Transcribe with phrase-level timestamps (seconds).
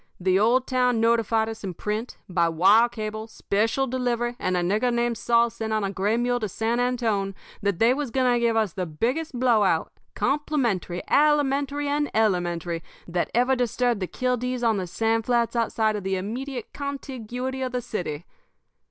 [0.19, 4.91] The old town notified us in print, by wire cable, special delivery, and a nigger
[4.91, 8.39] named Saul sent on a gray mule to San Antone, that they was going to
[8.39, 14.63] give us the biggest blow out, complimentary, alimentary, and elementary, that ever disturbed the kildees
[14.67, 18.25] on the sand flats outside of the immediate contiguity of the city.